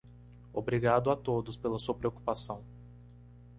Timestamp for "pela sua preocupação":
1.55-2.63